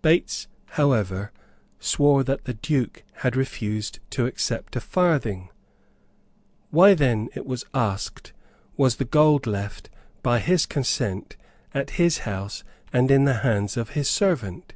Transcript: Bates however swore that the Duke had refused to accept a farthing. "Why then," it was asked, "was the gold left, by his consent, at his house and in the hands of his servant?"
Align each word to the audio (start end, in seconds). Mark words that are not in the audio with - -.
Bates 0.00 0.48
however 0.80 1.32
swore 1.78 2.24
that 2.24 2.44
the 2.46 2.54
Duke 2.54 3.04
had 3.16 3.36
refused 3.36 3.98
to 4.08 4.24
accept 4.24 4.74
a 4.74 4.80
farthing. 4.80 5.50
"Why 6.70 6.94
then," 6.94 7.28
it 7.34 7.44
was 7.44 7.66
asked, 7.74 8.32
"was 8.78 8.96
the 8.96 9.04
gold 9.04 9.46
left, 9.46 9.90
by 10.22 10.38
his 10.38 10.64
consent, 10.64 11.36
at 11.74 11.90
his 12.00 12.20
house 12.20 12.64
and 12.90 13.10
in 13.10 13.24
the 13.24 13.40
hands 13.44 13.76
of 13.76 13.90
his 13.90 14.08
servant?" 14.08 14.72